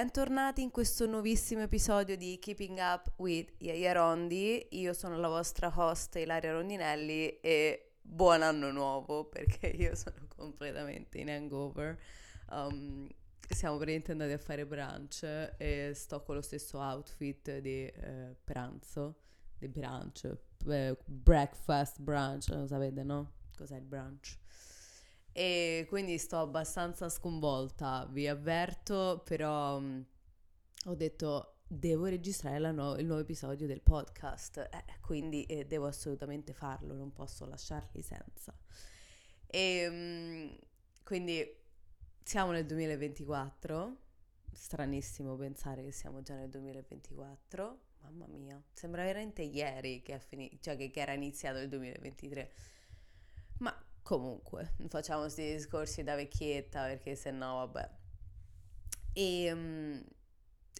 [0.00, 4.68] bentornati in questo nuovissimo episodio di Keeping Up with Yaya Rondi.
[4.70, 11.18] Io sono la vostra host Ilaria Rondinelli e buon anno nuovo perché io sono completamente
[11.18, 12.00] in hangover.
[12.50, 13.06] Um,
[13.46, 15.22] siamo praticamente andati a fare brunch
[15.58, 19.18] e sto con lo stesso outfit di eh, pranzo,
[19.58, 20.34] di brunch,
[20.66, 23.32] eh, breakfast brunch, lo sapete no?
[23.54, 24.39] Cos'è il brunch?
[25.32, 30.04] E quindi sto abbastanza sconvolta, vi avverto, però um,
[30.86, 36.52] ho detto devo registrare no- il nuovo episodio del podcast, eh, quindi eh, devo assolutamente
[36.52, 38.52] farlo, non posso lasciarli senza.
[39.46, 40.58] E um,
[41.04, 41.58] quindi
[42.24, 43.96] siamo nel 2024,
[44.52, 50.76] stranissimo pensare che siamo già nel 2024, mamma mia, sembra veramente ieri che, fini- cioè
[50.76, 52.52] che, che era iniziato il 2023.
[53.58, 57.90] Ma Comunque, facciamo questi discorsi da vecchietta perché se no, vabbè.
[59.12, 60.04] E um,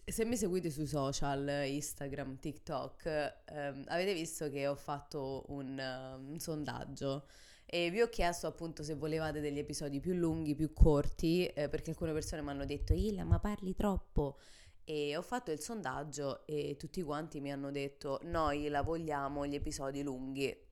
[0.05, 6.31] se mi seguite sui social, Instagram, TikTok, um, avete visto che ho fatto un, uh,
[6.31, 7.27] un, sondaggio
[7.65, 11.91] e vi ho chiesto appunto se volevate degli episodi più lunghi, più corti, eh, perché
[11.91, 14.37] alcune persone mi hanno detto Ila, ma parli troppo.
[14.83, 19.55] E ho fatto il sondaggio e tutti quanti mi hanno detto noi la vogliamo gli
[19.55, 20.69] episodi lunghi.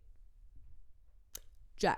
[1.79, 1.97] Già,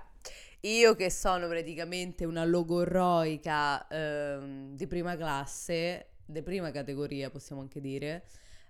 [0.60, 7.80] io che sono praticamente una logorroica ehm, di prima classe, di prima categoria possiamo anche
[7.80, 8.28] dire,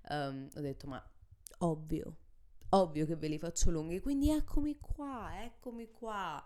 [0.08, 1.06] ehm, ho detto ma
[1.58, 2.16] ovvio,
[2.70, 6.42] ovvio che ve li faccio lunghi, quindi eccomi qua, eccomi qua.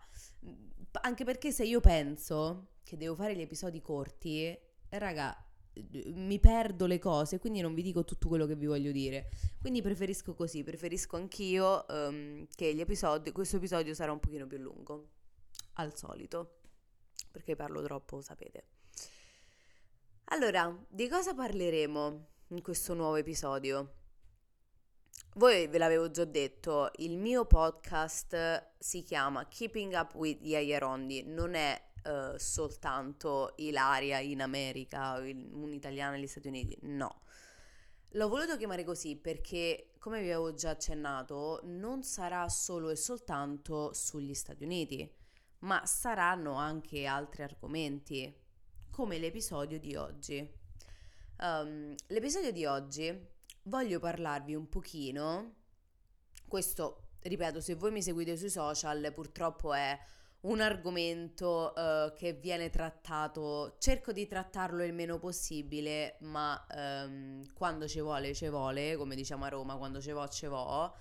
[1.03, 4.53] Anche perché se io penso che devo fare gli episodi corti,
[4.89, 5.33] raga,
[6.15, 9.31] mi perdo le cose, quindi non vi dico tutto quello che vi voglio dire.
[9.61, 15.09] Quindi preferisco così, preferisco anch'io um, che episodi, questo episodio sarà un pochino più lungo
[15.75, 16.59] al solito,
[17.31, 18.65] perché parlo troppo, sapete.
[20.31, 23.93] Allora, di cosa parleremo in questo nuovo episodio?
[25.34, 31.23] Voi ve l'avevo già detto, il mio podcast si chiama Keeping Up with Yaya Rondi,
[31.25, 37.22] non è uh, soltanto Ilaria in America o un'italiana negli Stati Uniti, no.
[38.11, 43.93] L'ho voluto chiamare così perché, come vi avevo già accennato, non sarà solo e soltanto
[43.93, 45.25] sugli Stati Uniti
[45.61, 48.34] ma saranno anche altri argomenti,
[48.91, 50.55] come l'episodio di oggi.
[51.38, 53.28] Um, l'episodio di oggi
[53.65, 55.55] voglio parlarvi un pochino,
[56.47, 59.99] questo, ripeto, se voi mi seguite sui social, purtroppo è
[60.47, 67.87] un argomento uh, che viene trattato, cerco di trattarlo il meno possibile, ma um, quando
[67.89, 70.95] ci vuole, ci vuole, come diciamo a Roma, quando ci vo, ci vo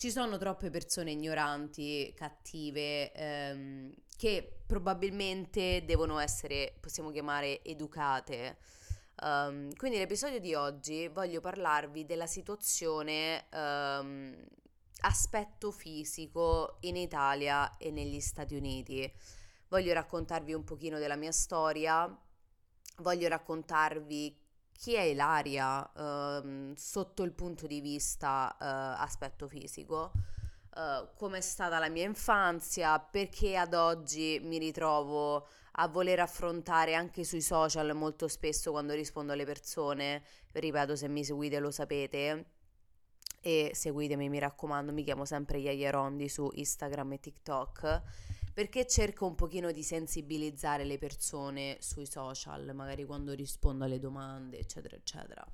[0.00, 8.56] ci sono troppe persone ignoranti, cattive, ehm, che probabilmente devono essere, possiamo chiamare, educate.
[9.22, 14.34] Um, quindi nell'episodio di oggi voglio parlarvi della situazione um,
[15.00, 19.12] aspetto fisico in Italia e negli Stati Uniti.
[19.68, 22.12] Voglio raccontarvi un pochino della mia storia,
[22.98, 24.38] voglio raccontarvi
[24.72, 30.12] chi è Ilaria uh, sotto il punto di vista uh, aspetto fisico,
[30.74, 37.24] uh, com'è stata la mia infanzia, perché ad oggi mi ritrovo a voler affrontare anche
[37.24, 42.46] sui social molto spesso quando rispondo alle persone, ripeto se mi seguite lo sapete,
[43.40, 48.02] e seguitemi mi raccomando, mi chiamo sempre Yaya Rondi su Instagram e TikTok
[48.52, 54.58] perché cerco un pochino di sensibilizzare le persone sui social, magari quando rispondo alle domande,
[54.58, 55.46] eccetera, eccetera.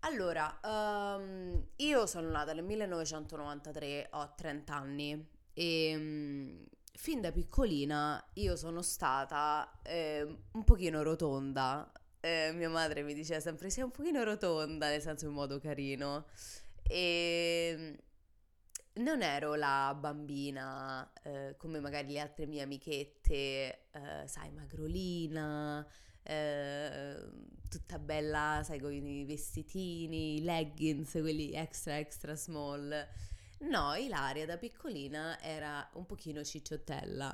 [0.00, 6.64] Allora, um, io sono nata nel 1993, ho 30 anni e um,
[6.94, 11.90] fin da piccolina io sono stata eh, un pochino rotonda.
[12.20, 16.26] Eh, mia madre mi diceva sempre sei un pochino rotonda, nel senso in modo carino.
[16.82, 17.98] E
[18.94, 25.86] non ero la bambina eh, come magari le altre mie amichette, eh, sai, magrolina,
[26.22, 27.16] eh,
[27.68, 33.06] tutta bella, sai, con i vestitini, i leggings, quelli extra extra small.
[33.60, 37.32] No, Ilaria da piccolina era un pochino cicciottella.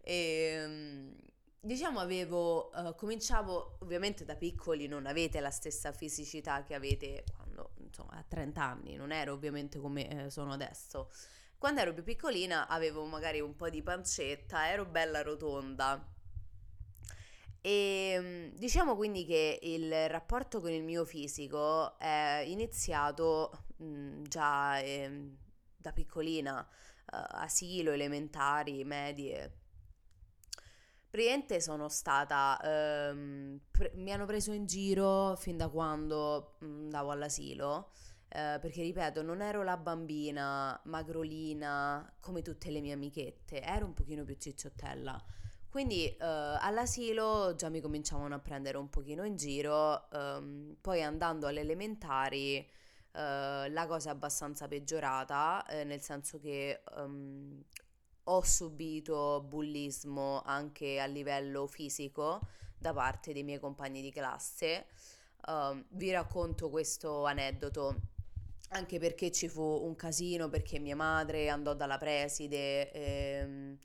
[0.00, 0.12] e
[0.62, 1.16] ehm,
[1.64, 7.72] diciamo avevo, uh, cominciavo, ovviamente da piccoli non avete la stessa fisicità che avete quando,
[7.78, 11.10] insomma, a 30 anni, non ero ovviamente come eh, sono adesso.
[11.56, 16.06] Quando ero più piccolina avevo magari un po' di pancetta, ero bella rotonda.
[17.62, 24.22] E ehm, diciamo quindi che il rapporto con il mio fisico è iniziato mh, mm,
[24.24, 25.30] già eh,
[25.74, 29.63] da piccolina, uh, asilo, elementari, medie,
[31.14, 37.12] praticamente sono stata, ehm, pre- mi hanno preso in giro fin da quando mm, andavo
[37.12, 37.90] all'asilo,
[38.28, 43.94] eh, perché ripeto, non ero la bambina magrolina come tutte le mie amichette, ero un
[43.94, 45.22] pochino più cicciottella.
[45.68, 51.46] Quindi eh, all'asilo già mi cominciavano a prendere un pochino in giro, ehm, poi andando
[51.46, 52.68] alle elementari eh,
[53.70, 57.62] la cosa è abbastanza peggiorata, eh, nel senso che ehm,
[58.24, 62.40] ho subito bullismo anche a livello fisico
[62.78, 64.86] da parte dei miei compagni di classe.
[65.46, 68.12] Uh, vi racconto questo aneddoto
[68.70, 72.90] anche perché ci fu un casino perché mia madre andò dalla preside.
[72.92, 73.78] Ehm,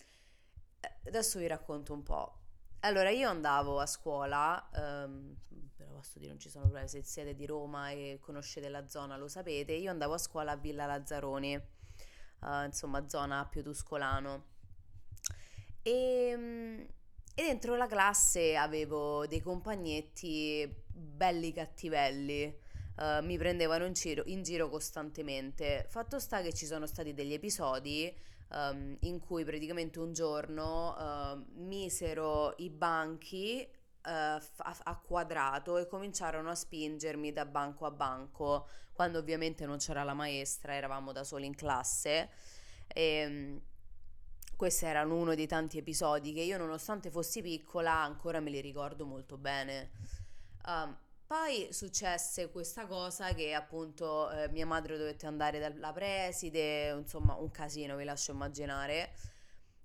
[1.06, 2.34] adesso vi racconto un po'.
[2.82, 5.36] Allora, io andavo a scuola, um,
[5.76, 9.18] però posso dire non ci sono problemi, se siete di Roma e conoscete la zona
[9.18, 11.62] lo sapete, io andavo a scuola a Villa Lazzaroni
[12.42, 14.46] uh, insomma zona più tuscolano.
[15.82, 15.92] E,
[16.32, 16.88] ehm,
[17.34, 22.68] e dentro la classe avevo dei compagnetti belli cattivelli.
[22.98, 25.86] Uh, mi prendevano in giro, in giro, costantemente.
[25.88, 28.14] Fatto sta che ci sono stati degli episodi
[28.50, 34.42] um, in cui praticamente un giorno uh, misero i banchi uh, a,
[34.84, 38.68] a, quadrato e cominciarono a spingermi da banco a banco,
[39.00, 42.28] quando ovviamente non c'era la maestra, eravamo da soli in classe.
[42.86, 43.62] E, ehm,
[44.58, 49.06] questo era uno dei tanti episodi che io, nonostante fossi piccola, ancora me li ricordo
[49.06, 49.92] molto bene.
[50.66, 57.36] Um, poi successe questa cosa che appunto eh, mia madre dovette andare dalla preside, insomma
[57.36, 59.14] un casino vi lascio immaginare.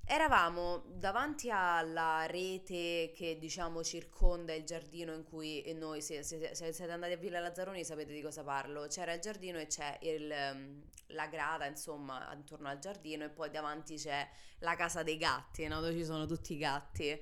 [0.06, 6.72] Eravamo davanti alla rete che diciamo circonda il giardino in cui noi, se, se, se
[6.72, 10.30] siete andati a Villa Lazzaroni sapete di cosa parlo, c'era il giardino e c'è il,
[10.30, 14.28] ehm, la grata insomma attorno al giardino e poi davanti c'è
[14.58, 15.80] la casa dei gatti, no?
[15.80, 17.18] dove ci sono tutti i gatti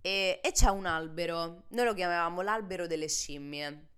[0.00, 3.88] e, e c'è un albero, noi lo chiamavamo l'albero delle scimmie.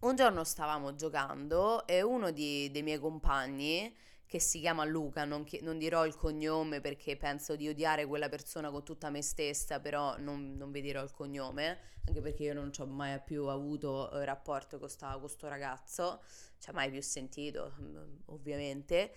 [0.00, 3.94] Un giorno stavamo giocando e uno di, dei miei compagni
[4.28, 8.28] che si chiama Luca, non, chi- non, dirò il cognome perché penso di odiare quella
[8.28, 12.52] persona con tutta me stessa, però non, non vi dirò il cognome, anche perché io
[12.52, 14.88] non ci ho mai più avuto eh, rapporto con
[15.20, 16.20] questo ragazzo,
[16.58, 17.96] cioè mai più sentito, mm,
[18.26, 19.12] ovviamente.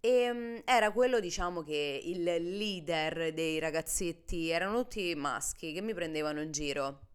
[0.00, 5.94] E um, era quello, diciamo, che il leader dei ragazzetti erano tutti maschi che mi
[5.94, 7.06] prendevano in giro.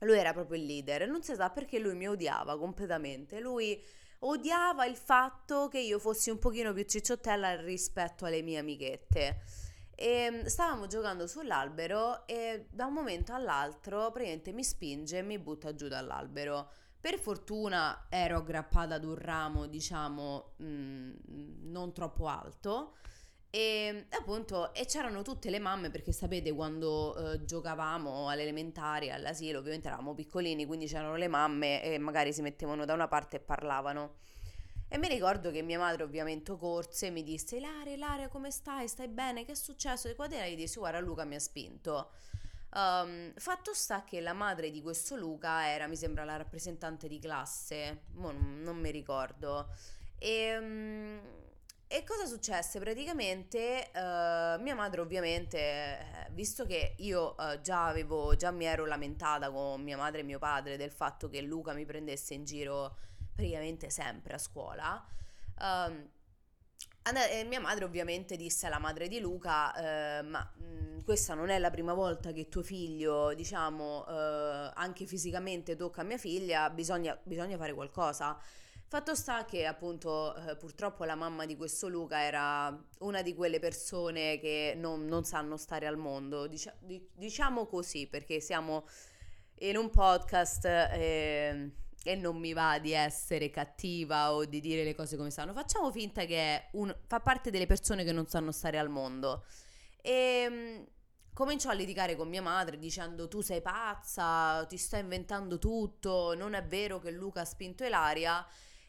[0.00, 3.40] Lui era proprio il leader non si sa perché lui mi odiava completamente.
[3.40, 3.82] Lui
[4.28, 9.40] odiava il fatto che io fossi un pochino più cicciottella rispetto alle mie amichette.
[9.94, 15.38] E mm, stavamo giocando sull'albero e da un momento all'altro praticamente mi spinge e mi
[15.38, 16.70] butta giù dall'albero.
[17.00, 22.96] Per fortuna ero aggrappata ad un ramo, diciamo, mh, mm, non troppo alto
[23.50, 29.60] e appunto, e c'erano tutte le mamme perché sapete quando eh, giocavamo alle elementari, all'asilo,
[29.60, 33.40] ovviamente eravamo piccolini, quindi c'erano le mamme e magari si mettevano da una parte e
[33.40, 34.16] parlavano.
[34.88, 38.86] E mi ricordo che mia madre ovviamente corse e mi disse Ilaria, Ilaria come stai?
[38.88, 39.44] Stai bene?
[39.44, 40.08] Che è successo?
[40.08, 42.10] E qua gli dissi guarda Luca mi ha spinto.
[42.72, 47.18] Um, fatto sta che la madre di questo Luca era, mi sembra, la rappresentante di
[47.18, 49.70] classe, non, non mi ricordo.
[50.18, 50.58] E...
[50.58, 51.44] Um,
[51.88, 52.80] e cosa successe?
[52.80, 58.86] Praticamente uh, mia madre ovviamente, eh, visto che io uh, già avevo, già mi ero
[58.86, 62.96] lamentata con mia madre e mio padre del fatto che Luca mi prendesse in giro
[63.32, 65.06] praticamente sempre a scuola,
[65.58, 71.34] uh, and- mia madre ovviamente disse alla madre di Luca, eh, ma mh, mm, questa
[71.34, 77.16] non è la prima volta che tuo figlio, diciamo, anche fisicamente tocca mia figlia, bisogna,
[77.22, 78.36] bisogna fare qualcosa.
[78.88, 83.58] Fatto sta che appunto eh, purtroppo la mamma di questo Luca era una di quelle
[83.58, 88.86] persone che non, non sanno stare al mondo, Dicia- diciamo così perché siamo
[89.60, 91.72] in un podcast eh,
[92.04, 95.90] e non mi va di essere cattiva o di dire le cose come stanno, facciamo
[95.90, 99.44] finta che un, fa parte delle persone che non sanno stare al mondo.
[100.00, 100.86] E ehm,
[101.32, 106.54] cominciò a litigare con mia madre dicendo tu sei pazza, ti stai inventando tutto, non
[106.54, 108.46] è vero che Luca ha spinto Ilaria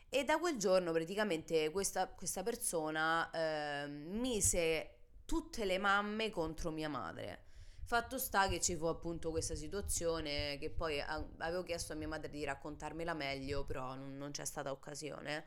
[0.10, 4.92] e da quel giorno praticamente questa, questa persona eh, mise
[5.26, 7.44] tutte le mamme contro mia madre.
[7.84, 12.30] Fatto sta che ci fu appunto questa situazione che poi avevo chiesto a mia madre
[12.30, 15.46] di raccontarmela meglio, però non, c'è stata occasione.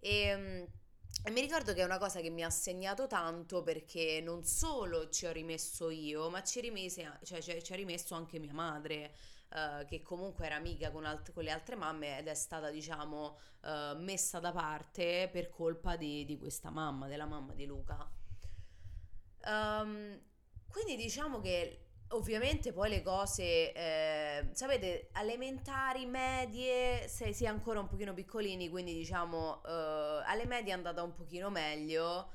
[0.00, 0.66] E, ehm,
[1.24, 5.10] e, mi ricordo che è una cosa che mi ha segnato tanto perché non solo
[5.10, 9.14] ci ho rimesso io, ma ci, rimise, cioè, ci ha rimesso anche mia madre
[9.50, 13.38] uh, che comunque era amica con, alt- con, le altre mamme ed è stata diciamo
[13.62, 18.08] uh, messa da parte per colpa di, di, questa mamma, della mamma di Luca.
[19.44, 20.20] Um,
[20.68, 27.80] quindi diciamo che ovviamente poi le cose, eh, sapete, elementari, medie, se si è ancora
[27.80, 32.32] un pochino piccolini, quindi diciamo eh, alle medie è andata un pochino meglio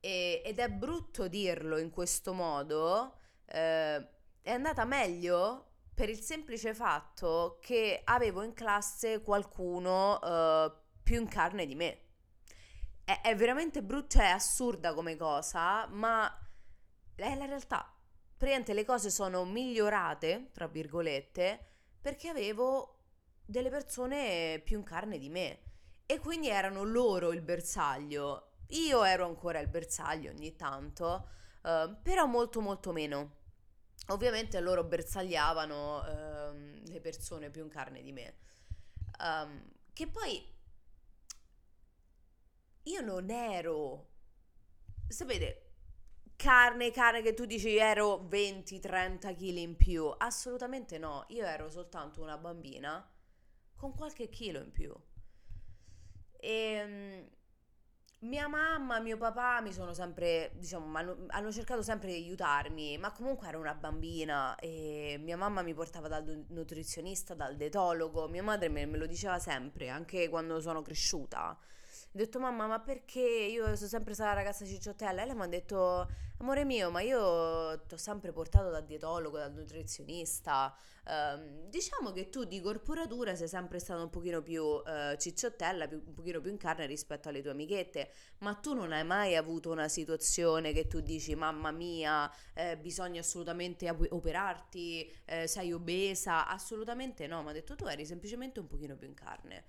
[0.00, 3.16] e, ed è brutto dirlo in questo modo,
[3.46, 4.08] eh,
[4.42, 10.72] è andata meglio per il semplice fatto che avevo in classe qualcuno eh,
[11.02, 11.98] più in carne di me.
[13.04, 16.30] È, è veramente brutto, cioè è assurda come cosa, ma
[17.14, 17.94] è la realtà
[18.44, 21.66] praticamente le cose sono migliorate, tra virgolette,
[22.00, 22.98] perché avevo
[23.42, 25.60] delle persone più in carne di me
[26.04, 28.56] e quindi erano loro il bersaglio.
[28.68, 31.28] Io ero ancora il bersaglio ogni tanto,
[31.62, 33.42] uh, però molto molto meno.
[34.08, 38.36] Ovviamente loro bersagliavano uh, le persone più in carne di me.
[39.18, 40.52] Um, che poi
[42.82, 44.10] io non ero...
[45.08, 45.72] Sapete,
[46.36, 50.12] carne, carne che tu dici ero 20-30 kg in più.
[50.18, 53.08] Assolutamente no, io ero soltanto una bambina
[53.74, 54.94] con qualche chilo in più.
[56.36, 57.28] E um,
[58.24, 63.12] mia mamma, mio papà mi sono sempre, diciamo, hanno, hanno, cercato sempre di aiutarmi, ma
[63.12, 68.68] comunque ero una bambina e mia mamma mi portava dal nutrizionista, dal detologo, mia madre
[68.68, 71.56] me, me lo diceva sempre, anche quando sono cresciuta
[72.14, 75.22] ho detto mamma ma perché io sono sempre stata la ragazza cicciottella?
[75.22, 79.36] E lei mi ha detto amore mio ma io ti ho sempre portato dal dietologo,
[79.36, 80.72] dal nutrizionista.
[81.06, 86.00] Um, diciamo che tu di corporatura sei sempre stata un pochino più uh, cicciottella, più,
[86.06, 89.70] un pochino più in carne rispetto alle tue amichette ma tu non hai mai avuto
[89.70, 97.26] una situazione che tu dici mamma mia eh, bisogna assolutamente operarti, eh, sei obesa assolutamente
[97.26, 99.64] no, mi ha detto tu eri semplicemente un pochino più in carne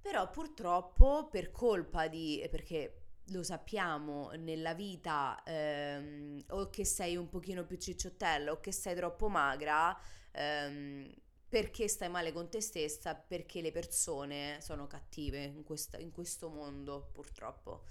[0.00, 2.46] però purtroppo per colpa di...
[2.50, 8.72] perché lo sappiamo nella vita ehm, o che sei un pochino più cicciottella o che
[8.72, 9.96] sei troppo magra
[10.32, 11.12] ehm,
[11.48, 16.48] perché stai male con te stessa perché le persone sono cattive in, questa, in questo
[16.48, 17.84] mondo purtroppo.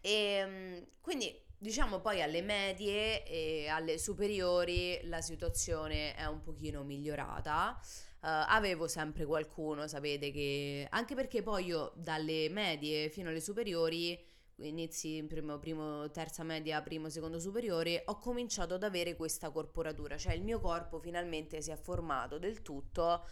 [0.00, 6.84] E ehm, quindi diciamo poi alle medie e alle superiori la situazione è un pochino
[6.84, 7.80] migliorata
[8.20, 10.86] Uh, avevo sempre qualcuno, sapete che...
[10.90, 14.18] Anche perché poi io dalle medie fino alle superiori,
[14.56, 20.16] inizi in primo, primo, terza media, primo, secondo superiore, ho cominciato ad avere questa corporatura,
[20.16, 23.24] cioè il mio corpo finalmente si è formato del tutto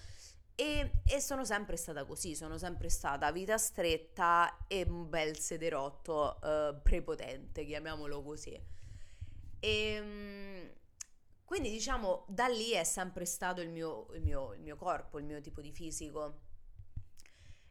[0.54, 6.38] e, e sono sempre stata così, sono sempre stata vita stretta e un bel sederotto
[6.40, 8.58] uh, prepotente, chiamiamolo così.
[9.58, 10.74] E...
[11.46, 15.18] Ehm, quindi diciamo da lì è sempre stato il mio, il mio, il mio corpo,
[15.18, 16.40] il mio tipo di fisico.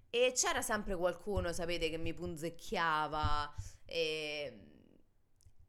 [0.10, 3.54] E c'era sempre qualcuno, sapete, che mi punzecchiava
[3.84, 4.68] e,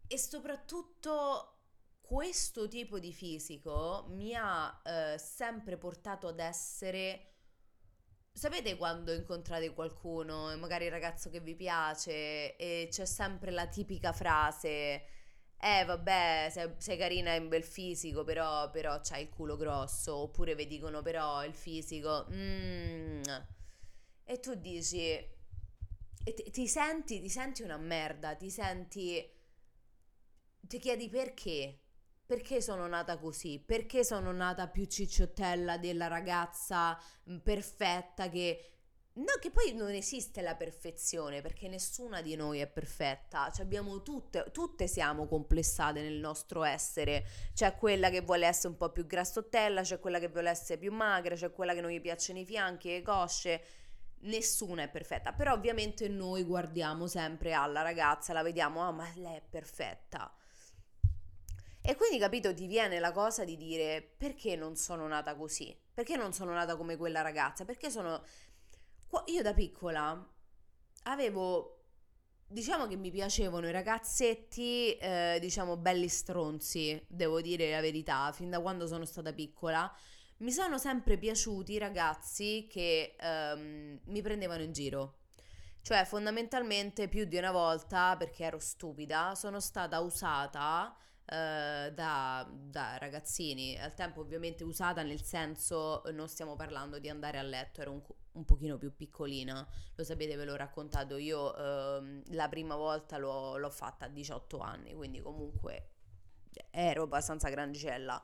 [0.07, 1.53] e soprattutto
[2.01, 7.33] questo tipo di fisico mi ha eh, sempre portato ad essere...
[8.33, 14.13] Sapete quando incontrate qualcuno, magari il ragazzo che vi piace, e c'è sempre la tipica
[14.13, 15.16] frase
[15.67, 20.55] eh vabbè, sei, sei carina in bel fisico, però, però c'hai il culo grosso, oppure
[20.55, 23.23] vi dicono però il fisico, mm.
[24.25, 29.29] e tu dici, e ti, ti, senti, ti senti una merda, ti senti,
[30.61, 31.81] ti chiedi perché,
[32.25, 36.97] perché sono nata così, perché sono nata più cicciottella della ragazza
[37.29, 38.76] mm, perfetta che
[39.19, 44.03] No, che poi non esiste la perfezione perché nessuna di noi è perfetta, cioè abbiamo
[44.03, 49.07] tutte, tutte siamo complessate nel nostro essere, c'è quella che vuole essere un po' più
[49.07, 52.45] grassottella, c'è quella che vuole essere più magra, c'è quella che non gli piacciono i
[52.45, 53.63] fianchi, le cosce,
[54.21, 59.37] nessuna è perfetta, però ovviamente noi guardiamo sempre alla ragazza, la vediamo, ah ma lei
[59.37, 60.31] è perfetta.
[61.89, 65.73] E quindi capito ti viene la cosa di dire perché non sono nata così?
[65.95, 67.65] Perché non sono nata come quella ragazza?
[67.65, 68.25] Perché sono
[69.27, 70.35] io da piccola
[71.05, 71.77] avevo
[72.49, 78.51] Diciamo che mi piacevano i ragazzetti, eh, diciamo belli stronzi, devo dire la verità, fin
[78.51, 79.93] da quando sono stata piccola.
[80.39, 85.19] Mi sono sempre piaciuti i ragazzi che ehm, mi prendevano in giro.
[85.83, 90.97] Cioè, fondamentalmente, più di una volta, perché ero stupida, sono stata usata
[91.27, 93.79] eh, da, da, ragazzini.
[93.79, 98.03] Al tempo, ovviamente, usata nel senso, non stiamo parlando di andare a letto, ero un,
[98.33, 103.57] un pochino più piccolina, lo sapete, ve l'ho raccontato io, ehm, la prima volta l'ho,
[103.57, 105.91] l'ho fatta a 18 anni, quindi comunque
[106.71, 108.23] ero abbastanza grandicella.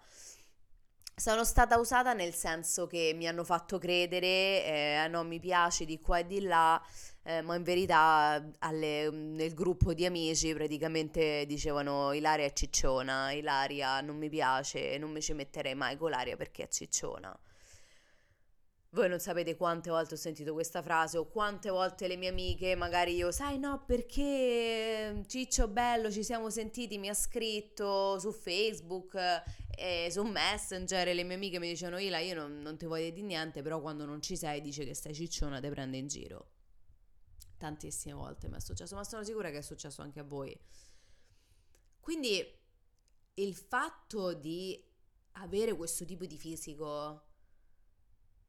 [1.14, 6.00] sono stata usata nel senso che mi hanno fatto credere, eh, non mi piace di
[6.00, 6.80] qua e di là,
[7.24, 14.00] eh, ma in verità alle, nel gruppo di amici praticamente dicevano Ilaria è cicciona, Ilaria
[14.00, 17.36] non mi piace, non mi ci metterei mai con l'aria perché è cicciona.
[18.94, 22.74] Voi non sapete quante volte ho sentito questa frase o quante volte le mie amiche,
[22.74, 29.14] magari io, sai no, perché Ciccio Bello ci siamo sentiti, mi ha scritto su Facebook,
[29.78, 33.08] eh, su Messenger e le mie amiche mi dicevano Ila, io non, non ti voglio
[33.08, 36.48] dire niente, però quando non ci sei dice che stai cicciona, te prende in giro.
[37.62, 40.52] Tantissime volte mi è successo, ma sono sicura che è successo anche a voi.
[42.00, 42.44] Quindi
[43.34, 44.84] il fatto di
[45.34, 47.22] avere questo tipo di fisico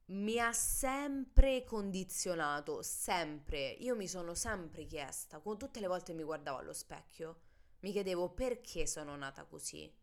[0.05, 3.69] mi ha sempre condizionato, sempre.
[3.81, 7.41] Io mi sono sempre chiesta, con tutte le volte mi guardavo allo specchio,
[7.81, 9.93] mi chiedevo perché sono nata così.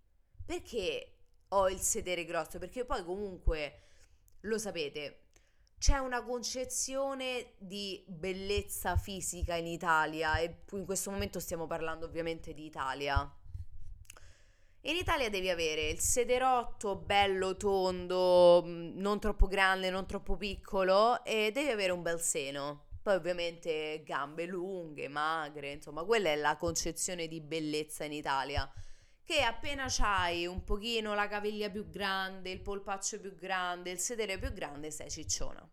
[0.46, 1.16] Perché
[1.48, 2.60] ho il sedere grosso?
[2.60, 3.80] Perché poi comunque,
[4.42, 5.29] lo sapete,
[5.80, 12.52] c'è una concezione di bellezza fisica in Italia e in questo momento stiamo parlando ovviamente
[12.52, 13.34] di Italia
[14.84, 21.22] in Italia devi avere il sederotto bello tondo, mm, non troppo grande, non troppo piccolo
[21.22, 22.86] e devi avere un bel seno.
[23.02, 28.70] Poi ovviamente gambe lunghe, magre, insomma, quella è la concezione di bellezza in Italia.
[29.30, 34.40] Che appena c'hai un pochino la caviglia più grande, il polpaccio più grande, il sedere
[34.40, 35.64] più grande, sei cicciona.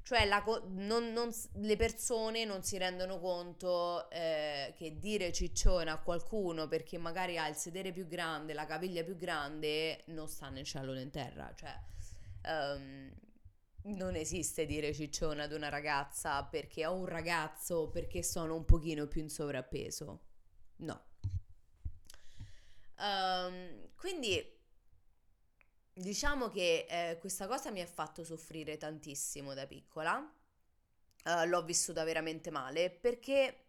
[0.00, 5.98] Cioè la, non, non, le persone non si rendono conto eh, che dire ciccione a
[5.98, 10.64] qualcuno perché magari ha il sedere più grande, la caviglia più grande, non sta nel
[10.64, 11.52] cielo né in terra.
[11.54, 11.78] Cioè,
[12.46, 13.12] um,
[13.92, 19.06] non esiste dire ciccione ad una ragazza perché ho un ragazzo perché sono un pochino
[19.06, 20.20] più in sovrappeso.
[20.76, 21.08] No.
[23.00, 24.58] Um, quindi
[26.00, 32.04] Diciamo che eh, questa cosa mi ha fatto soffrire tantissimo da piccola, uh, l'ho vissuta
[32.04, 33.66] veramente male perché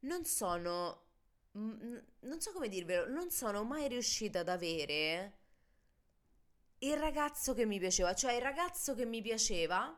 [0.00, 1.04] non sono,
[1.52, 5.38] non so come dirvelo, non sono mai riuscita ad avere
[6.78, 9.96] il ragazzo che mi piaceva, cioè il ragazzo che mi piaceva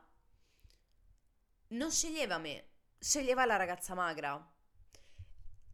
[1.69, 2.67] non sceglieva me,
[2.99, 4.53] sceglieva la ragazza magra.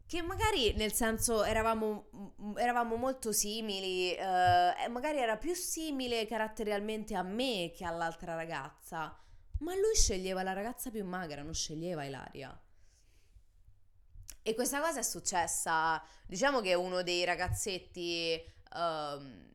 [0.08, 7.16] Che magari nel senso eravamo, mm, eravamo molto simili, eh, magari era più simile caratterialmente
[7.16, 9.18] a me che all'altra ragazza,
[9.60, 12.56] ma lui sceglieva la ragazza più magra, non sceglieva Ilaria.
[14.42, 18.40] E questa cosa è successa, diciamo che uno dei ragazzetti,
[18.76, 19.52] um,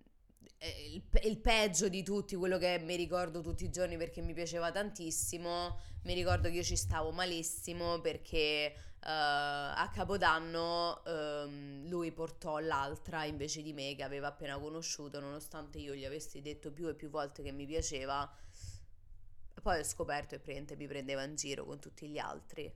[0.92, 4.70] il, il, peggio di tutti, quello che mi ricordo tutti i giorni perché mi piaceva
[4.70, 12.60] tantissimo, mi ricordo che io ci stavo malissimo perché Uh, a Capodanno um, lui portò
[12.60, 16.94] l'altra invece di me che aveva appena conosciuto, nonostante io gli avessi detto più e
[16.94, 18.32] più volte che mi piaceva.
[19.62, 22.72] Poi ho scoperto e mi prendeva in giro con tutti gli altri.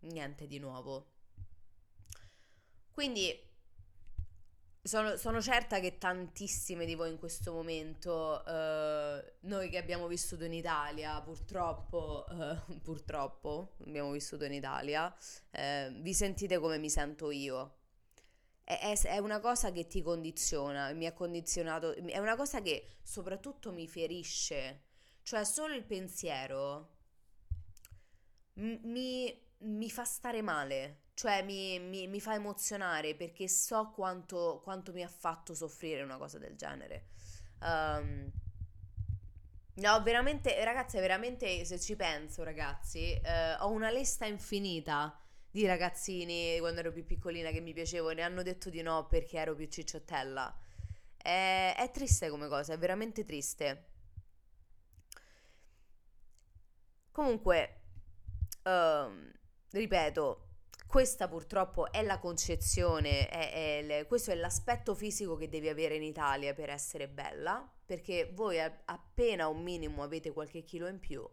[0.00, 1.12] Niente di nuovo.
[2.90, 3.49] Quindi
[4.82, 10.44] sono, sono, certa che tantissime di voi in questo momento, eh, noi che abbiamo vissuto
[10.44, 15.14] in Italia, purtroppo, eh, purtroppo abbiamo vissuto in Italia,
[15.50, 17.76] eh, vi sentite come mi sento io.
[18.64, 22.96] È, è, è, una cosa che ti condiziona, mi ha condizionato, è una cosa che
[23.02, 24.84] soprattutto mi ferisce,
[25.22, 26.98] cioè solo il pensiero
[28.54, 34.90] mi, mi fa stare male cioè mi, mi, mi fa emozionare perché so quanto, quanto,
[34.90, 37.08] mi ha fatto soffrire una cosa del genere.
[37.60, 38.32] Um,
[39.74, 45.14] no, veramente, ragazzi, veramente, se ci penso, ragazzi, eh, ho una lista infinita
[45.50, 49.36] di ragazzini quando ero più piccolina che mi piacevano e hanno detto di no perché
[49.36, 50.58] ero più cicciottella.
[51.18, 53.88] È, è triste come cosa, è veramente triste.
[57.12, 57.80] Comunque,
[58.62, 59.30] um,
[59.72, 60.44] ripeto,
[60.90, 66.02] questa purtroppo è la concezione, è, è, questo è l'aspetto fisico che devi avere in
[66.02, 71.24] Italia per essere bella, perché voi appena un minimo avete qualche chilo in più,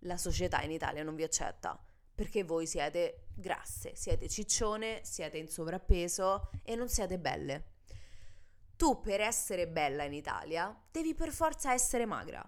[0.00, 1.82] la società in Italia non vi accetta,
[2.14, 7.68] perché voi siete grasse, siete ciccione, siete in sovrappeso e non siete belle.
[8.76, 12.46] Tu per essere bella in Italia devi per forza essere magra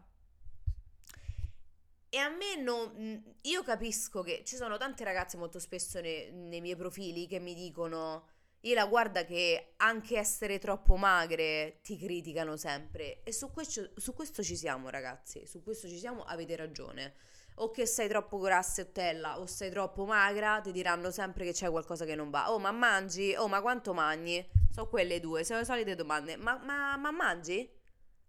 [2.15, 3.35] e a me non...
[3.41, 7.55] Io capisco che ci sono tante ragazze molto spesso nei, nei miei profili che mi
[7.55, 8.29] dicono...
[8.65, 13.23] Ila, guarda che anche essere troppo magre ti criticano sempre.
[13.25, 15.47] E su questo, su questo ci siamo, ragazzi.
[15.47, 17.15] Su questo ci siamo, avete ragione.
[17.57, 22.05] O che sei troppo grassettella o sei troppo magra, ti diranno sempre che c'è qualcosa
[22.05, 22.53] che non va.
[22.53, 23.35] Oh, ma mangi?
[23.35, 24.47] Oh, ma quanto mangi?
[24.71, 26.37] Sono quelle due, sono le solite domande.
[26.37, 27.81] Ma, ma, ma mangi?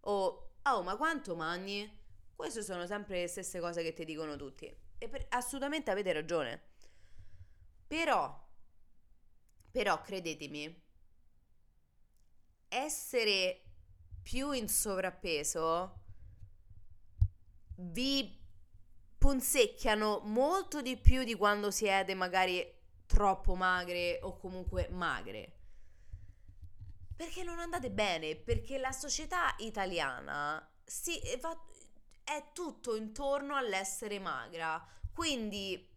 [0.06, 2.02] o oh ma quanto mangi?
[2.44, 6.62] Queste sono sempre le stesse cose che ti dicono tutti e per, assolutamente avete ragione.
[7.88, 8.48] Però,
[9.72, 10.84] però credetemi,
[12.68, 13.62] essere
[14.22, 16.02] più in sovrappeso
[17.78, 18.38] vi
[19.18, 22.62] punzecchiano molto di più di quando siete magari
[23.06, 25.60] troppo magre o comunque magre.
[27.16, 31.58] Perché non andate bene, perché la società italiana si, va,
[32.24, 34.84] è tutto intorno all'essere magra.
[35.14, 35.90] Quindi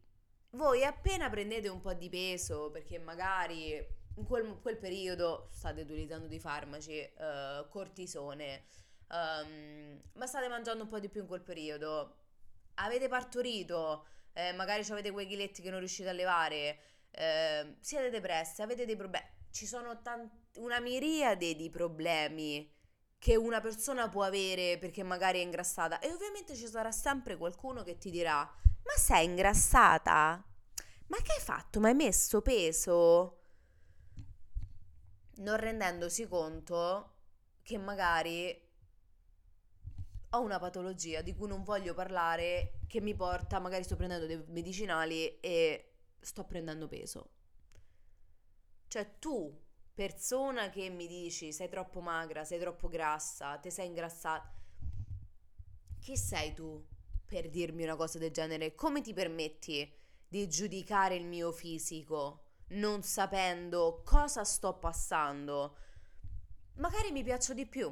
[0.50, 6.26] voi appena prendete un po' di peso, perché magari in quel, quel periodo state utilizzando
[6.26, 8.64] dei farmaci, uh, cortisone,
[9.08, 12.16] um, ma state mangiando un po' di più in quel periodo,
[12.74, 16.78] avete partorito, eh, magari avete quei chiletti che non riuscite a levare,
[17.10, 22.70] eh, siete depresse, avete dei problemi, ci sono tanti, una miriade di problemi
[23.18, 27.82] che una persona può avere perché magari è ingrassata e ovviamente ci sarà sempre qualcuno
[27.82, 28.38] che ti dirà
[28.86, 30.44] ma sei ingrassata?
[31.08, 31.80] Ma che hai fatto?
[31.80, 33.40] Ma hai messo peso?
[35.38, 37.14] Non rendendosi conto
[37.62, 38.64] che magari
[40.30, 44.42] ho una patologia di cui non voglio parlare che mi porta, magari sto prendendo dei
[44.48, 47.30] medicinali e sto prendendo peso.
[48.86, 49.65] Cioè tu,
[49.96, 54.52] persona che mi dici sei troppo magra, sei troppo grassa, ti sei ingrassata,
[55.98, 56.84] chi sei tu
[57.24, 58.74] per dirmi una cosa del genere?
[58.74, 59.90] Come ti permetti
[60.28, 65.76] di giudicare il mio fisico non sapendo cosa sto passando?
[66.74, 67.90] Magari mi piaccio di più,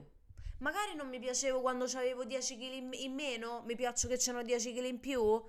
[0.58, 4.72] Magari non mi piacevo quando avevo 10 kg in meno, mi piaccio che c'erano 10
[4.72, 5.42] kg in più.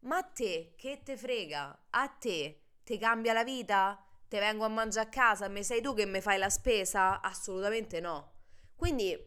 [0.00, 1.86] Ma a te che te frega?
[1.90, 4.04] A te ti cambia la vita?
[4.30, 5.48] Te vengo a mangiare a casa?
[5.48, 7.20] Me sei tu che mi fai la spesa?
[7.20, 8.34] Assolutamente no.
[8.76, 9.18] Quindi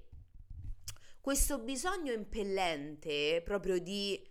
[1.20, 4.26] questo bisogno impellente proprio di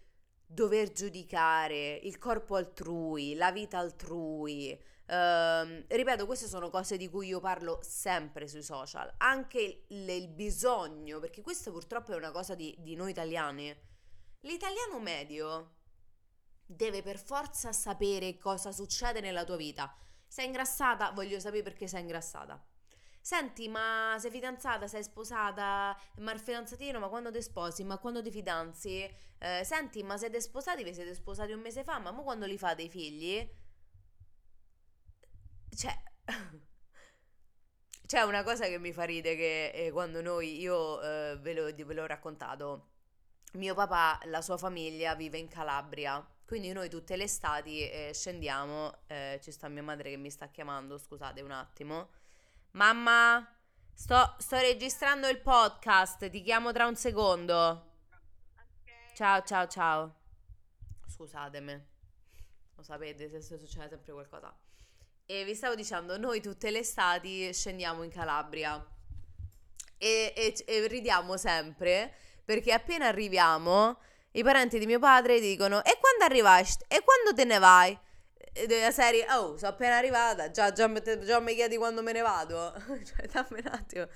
[0.47, 7.27] dover giudicare il corpo altrui, la vita altrui, Uh, ripeto, queste sono cose di cui
[7.27, 9.13] io parlo sempre sui social.
[9.19, 13.77] Anche il, il bisogno, perché questa purtroppo è una cosa di, di noi italiani.
[14.41, 15.75] L'italiano medio
[16.65, 19.95] deve per forza sapere cosa succede nella tua vita.
[20.33, 21.11] Sei ingrassata?
[21.11, 22.59] Voglio sapere perché sei ingrassata.
[23.21, 28.23] Senti, ma sei fidanzata, sei sposata, ma il fidanzatino, ma quando ti sposi, ma quando
[28.23, 29.07] ti fidanzi?
[29.39, 32.57] Eh, senti, ma siete sposati, vi siete sposati un mese fa, ma mo quando li
[32.57, 33.47] fate i figli?
[35.77, 35.95] Cioè,
[38.07, 41.65] c'è una cosa che mi fa ridere che eh, quando noi, io eh, ve, lo,
[41.65, 42.89] ve l'ho raccontato,
[43.55, 49.05] mio papà, la sua famiglia vive in Calabria, quindi noi tutte le estati eh, scendiamo,
[49.07, 52.11] eh, ci sta mia madre che mi sta chiamando, scusate un attimo.
[52.73, 53.57] Mamma,
[53.95, 57.93] sto, sto registrando il podcast, ti chiamo tra un secondo.
[59.15, 60.15] Ciao, ciao, ciao.
[61.07, 61.87] Scusatemi,
[62.75, 64.55] lo sapete se succede sempre qualcosa.
[65.25, 68.87] E vi stavo dicendo, noi tutte le estati scendiamo in Calabria
[69.97, 72.13] e, e, e ridiamo sempre
[72.45, 73.99] perché appena arriviamo
[74.33, 76.65] i parenti di mio padre dicono e quando arrivai?
[76.89, 77.99] E quando te ne vai?
[78.55, 82.21] E della serie, oh, sono appena arrivata, già, già, già mi chiedi quando me ne
[82.21, 82.75] vado?
[83.05, 84.07] cioè, dammi un attimo.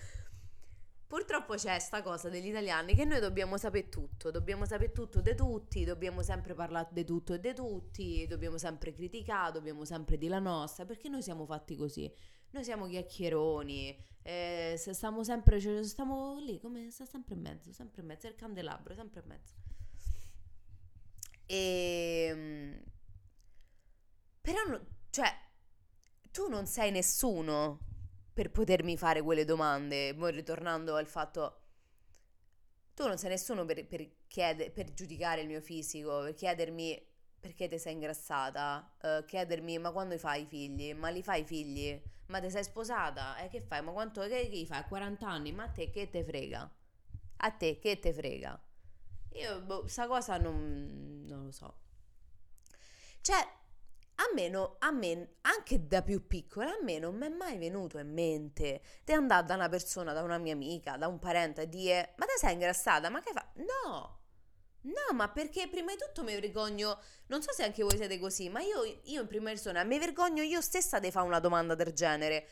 [1.07, 5.37] Purtroppo c'è questa cosa degli italiani che noi dobbiamo sapere tutto, dobbiamo sapere tutto di
[5.37, 10.33] tutti, dobbiamo sempre parlare di tutto e di tutti, dobbiamo sempre criticare, dobbiamo sempre dire
[10.33, 12.13] la nostra, perché noi siamo fatti così.
[12.51, 18.01] Noi siamo chiacchieroni, eh, stiamo sempre, cioè, stiamo lì, come sta sempre in mezzo, sempre
[18.01, 19.55] in mezzo, è il candelabro, sempre in mezzo.
[21.47, 22.27] E...
[22.29, 22.83] Ehm,
[24.41, 24.61] però,
[25.11, 25.33] cioè,
[26.31, 27.81] tu non sei nessuno
[28.33, 30.15] per potermi fare quelle domande.
[30.15, 31.63] Poi ritornando al fatto,
[32.95, 37.69] tu non sei nessuno per, per, chiede, per giudicare il mio fisico, per chiedermi perché
[37.69, 42.03] ti sei ingrassata, uh, chiedermi ma quando fai i figli, ma li fai i figli,
[42.27, 45.65] ma ti sei sposata, eh, che fai, ma quanto, che, che fai, 40 anni, ma
[45.65, 46.71] a te che te frega?
[47.37, 48.61] A te che te frega?
[49.35, 51.06] Io, boh, cosa non
[51.47, 51.75] lo so.
[53.21, 53.37] Cioè,
[54.19, 57.59] a me, no, a me, anche da più piccola, a me non mi è mai
[57.59, 61.63] venuto in mente di andare da una persona, da una mia amica, da un parente
[61.63, 63.47] e dire ma te sei ingrassata, ma che fa?
[63.57, 64.21] No,
[64.83, 68.49] no, ma perché prima di tutto mi vergogno, non so se anche voi siete così,
[68.49, 71.93] ma io, io in prima persona mi vergogno io stessa di fare una domanda del
[71.93, 72.49] genere,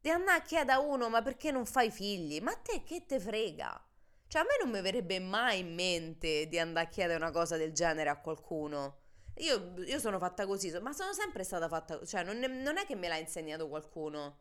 [0.00, 2.40] di andare a chiedere a uno ma perché non fai figli?
[2.40, 3.88] Ma a te che te frega?
[4.34, 7.56] Cioè a me non mi verrebbe mai in mente di andare a chiedere una cosa
[7.56, 9.02] del genere a qualcuno.
[9.36, 12.96] Io, io, sono fatta così, ma sono sempre stata fatta, cioè non, non, è che
[12.96, 14.38] me l'ha insegnato qualcuno.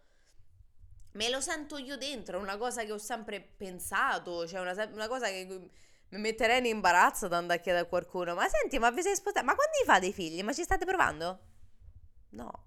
[1.12, 5.08] me lo sento io dentro, è una cosa che ho sempre pensato, cioè una, una
[5.08, 5.46] cosa che
[6.10, 9.16] mi metterei in imbarazzo ad andare a chiedere a qualcuno, ma senti, ma vi sei
[9.16, 9.46] spostati?
[9.46, 10.42] Ma quando vi fate i figli?
[10.42, 11.40] Ma ci state provando?
[12.30, 12.66] No,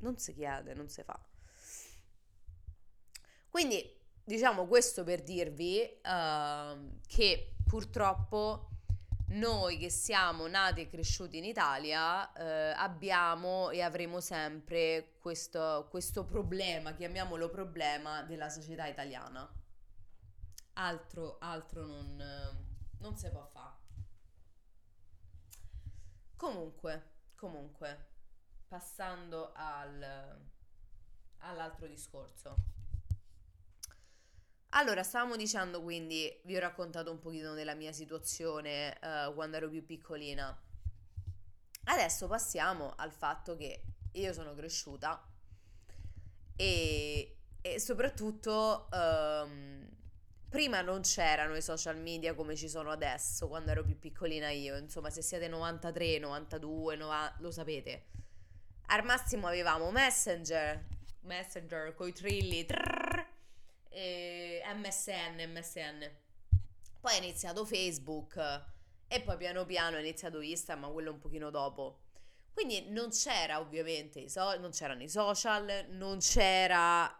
[0.00, 1.18] non si chiede, non si fa.
[3.48, 3.99] Quindi,
[4.30, 8.68] diciamo questo per dirvi uh, che purtroppo
[9.30, 16.24] noi che siamo nati e cresciuti in Italia eh, abbiamo e avremo sempre questo, questo,
[16.24, 19.48] problema, chiamiamolo problema, della società italiana.
[20.74, 22.66] Altro, altro non,
[22.98, 23.76] non si può fare.
[26.34, 28.06] Comunque, comunque,
[28.66, 30.40] passando al,
[31.38, 32.79] all'altro discorso.
[34.70, 39.68] Allora, stavamo dicendo quindi, vi ho raccontato un pochino della mia situazione uh, quando ero
[39.68, 40.56] più piccolina.
[41.84, 45.24] Adesso passiamo al fatto che io sono cresciuta
[46.54, 49.88] e, e soprattutto um,
[50.48, 54.76] prima non c'erano i social media come ci sono adesso quando ero più piccolina io.
[54.76, 58.04] Insomma, se siete 93, 92, 90, lo sapete.
[58.86, 60.86] Al massimo avevamo Messenger,
[61.22, 62.66] Messenger coi trilli.
[62.66, 63.09] Trrr,
[63.90, 66.10] e MSN, MSN.
[67.00, 68.36] Poi è iniziato Facebook
[69.08, 72.00] e poi piano piano è iniziato Instagram, ma quello un pochino dopo.
[72.52, 77.12] Quindi non c'era ovviamente, so- non c'erano i social, non c'era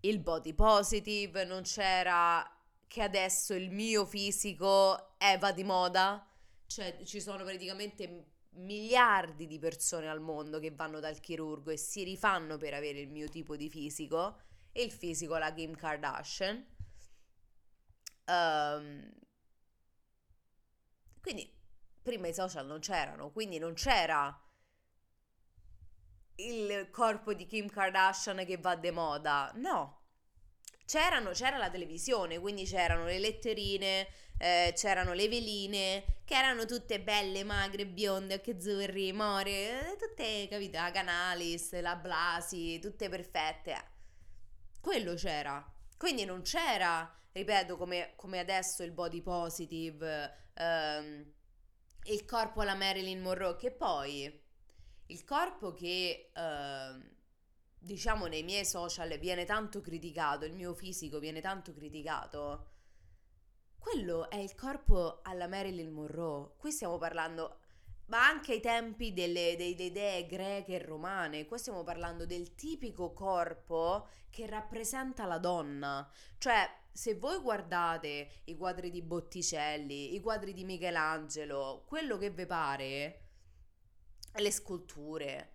[0.00, 2.48] il body positive, non c'era
[2.86, 6.26] che adesso il mio fisico è va di moda.
[6.66, 12.02] Cioè ci sono praticamente miliardi di persone al mondo che vanno dal chirurgo e si
[12.02, 14.40] rifanno per avere il mio tipo di fisico
[14.76, 16.74] e il fisico la Kim Kardashian.
[18.26, 19.10] Um,
[21.22, 21.50] quindi
[22.02, 24.38] prima i social non c'erano, quindi non c'era
[26.36, 30.02] il corpo di Kim Kardashian che va de moda, no.
[30.84, 37.00] C'erano, c'era la televisione, quindi c'erano le letterine, eh, c'erano le veline, che erano tutte
[37.00, 43.94] belle, magre, bionde, occhi azzurri, more, eh, tutte, capito, la Canalis, la Blasi, tutte perfette.
[44.86, 45.68] Quello c'era.
[45.98, 51.32] Quindi non c'era, ripeto, come, come adesso il body positive, ehm,
[52.04, 54.42] il corpo alla Marilyn Monroe, che poi
[55.06, 57.16] il corpo che, ehm,
[57.76, 62.68] diciamo, nei miei social viene tanto criticato, il mio fisico viene tanto criticato,
[63.78, 66.52] quello è il corpo alla Marilyn Monroe.
[66.58, 67.58] Qui stiamo parlando
[68.06, 71.46] ma anche ai tempi delle, delle, idee greche e romane.
[71.46, 76.08] Qua stiamo parlando del tipico corpo che rappresenta la donna.
[76.38, 82.46] Cioè, se voi guardate i quadri di Botticelli, i quadri di Michelangelo, quello che vi
[82.46, 83.20] pare,
[84.34, 85.54] le sculture,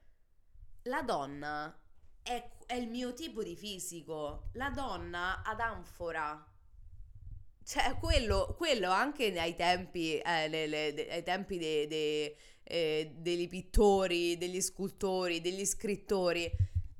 [0.84, 1.76] la donna
[2.22, 4.50] è, è il mio tipo di fisico.
[4.54, 6.51] La donna ad anfora
[7.64, 15.42] cioè, quello, quello anche ai tempi, eh, tempi de, de, eh, degli pittori, degli scultori,
[15.42, 16.52] degli scrittori,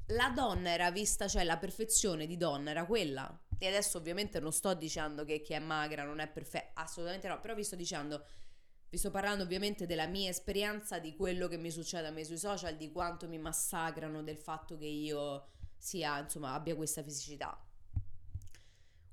[0.08, 3.38] la donna era vista, cioè la perfezione di donna era quella.
[3.58, 7.40] E adesso ovviamente non sto dicendo che chi è magra non è perfetta, assolutamente no,
[7.40, 8.26] però vi sto dicendo,
[8.90, 12.38] vi sto parlando ovviamente della mia esperienza, di quello che mi succede a me sui
[12.38, 15.48] social, di quanto mi massacrano del fatto che io
[15.78, 17.58] sia, insomma, abbia questa fisicità.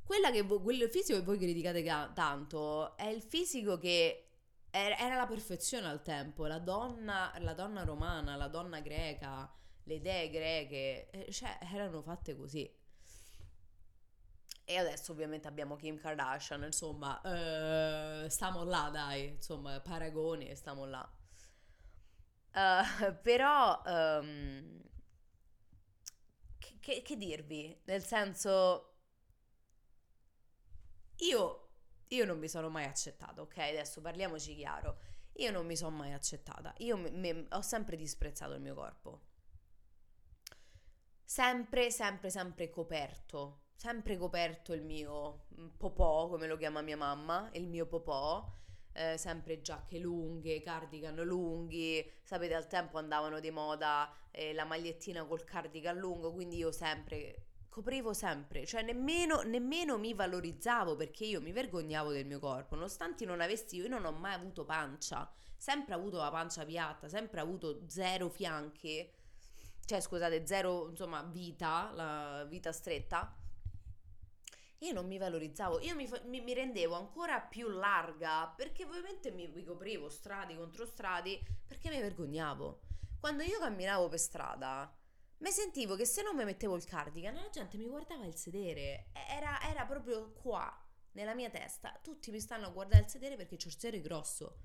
[0.09, 4.29] Quella che vo- quel fisico che voi criticate ga- tanto è il fisico che
[4.71, 10.31] era, la perfezione al tempo, la donna, la donna romana, la donna greca, le idee
[10.31, 12.75] greche, eh, cioè erano fatte così.
[14.64, 21.07] E adesso ovviamente abbiamo Kim Kardashian, insomma, uh, stiamo là, dai, insomma, paragoni, stiamo là.
[22.55, 24.81] Uh, però, um,
[26.59, 27.79] che, che, che dirvi?
[27.85, 28.98] Nel senso,
[31.19, 31.69] io,
[32.09, 33.59] io non mi sono mai accettata, ok?
[33.59, 34.99] Adesso parliamoci chiaro.
[35.35, 36.75] Io non mi sono mai accettata.
[36.79, 39.21] Io mi, mi, ho sempre disprezzato il mio corpo.
[41.25, 43.67] Sempre, sempre, sempre coperto.
[43.75, 48.45] Sempre coperto il mio mm, popò, come lo chiama mia mamma, il mio popò.
[48.93, 52.05] Eh, sempre giacche lunghe, cardigan lunghi.
[52.25, 57.48] Sapete, al tempo andavano di moda eh, la magliettina col cardigan lungo, quindi io sempre
[57.79, 63.25] coprivo sempre, cioè nemmeno, nemmeno, mi valorizzavo perché io mi vergognavo del mio corpo, nonostante
[63.25, 67.83] non avessi, io non ho mai avuto pancia, sempre avuto la pancia piatta, sempre avuto
[67.87, 69.09] zero fianchi,
[69.85, 73.33] cioè scusate, zero insomma vita, la vita stretta.
[74.79, 79.47] Io non mi valorizzavo, io mi, mi, mi rendevo ancora più larga perché ovviamente mi,
[79.47, 82.81] mi coprivo strati contro strati perché mi vergognavo.
[83.21, 84.93] Quando io camminavo per strada,
[85.38, 89.11] mi sentivo che se non mi mettevo il cardigan la gente mi guardava il sedere,
[89.12, 90.70] era, era proprio qua,
[91.12, 94.59] nella mia testa, tutti mi stanno a guardare il sedere perché c'ho il sedere grosso.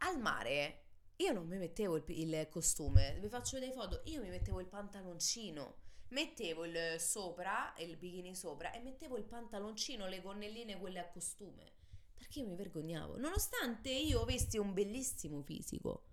[0.00, 0.84] Al mare
[1.16, 4.66] io non mi mettevo il, il, costume, vi faccio delle foto, io mi mettevo il
[4.66, 5.76] pantaloncino,
[6.08, 11.72] mettevo il sopra, il bikini sopra e mettevo il pantaloncino, le gonnelline quelle a costume,
[12.12, 16.04] perché io mi vergognavo, nonostante io avessi un bellissimo fisico.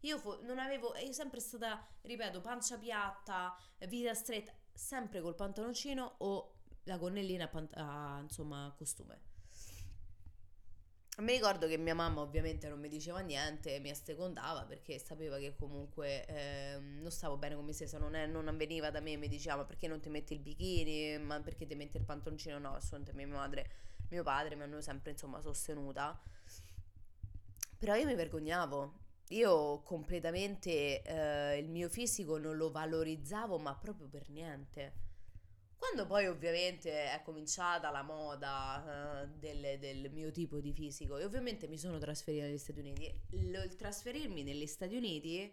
[0.00, 3.54] Io fo- non avevo, io sempre stata, ripeto, pancia piatta,
[3.88, 9.28] vita stretta, sempre col pantaloncino o la gonnellina a, pant- a insomma, costume.
[11.18, 15.54] Mi ricordo che mia mamma ovviamente non mi diceva niente, mi assecondava perché sapeva che
[15.54, 19.28] comunque eh, non stavo bene con me stessa, non, è, non avveniva da me, mi
[19.28, 22.74] diceva ma perché non ti metti il bikini, ma perché ti metti il pantaloncino, no,
[22.74, 23.70] assolutamente mia madre,
[24.08, 26.18] mio padre mi hanno sempre insomma sostenuta,
[27.78, 28.92] però io mi vergognavo,
[29.30, 35.08] io completamente eh, il mio fisico non lo valorizzavo ma proprio per niente.
[35.76, 41.24] Quando poi ovviamente è cominciata la moda uh, del, del, mio tipo di fisico e
[41.24, 45.50] ovviamente mi sono trasferita negli Stati Uniti, L- il trasferirmi negli Stati Uniti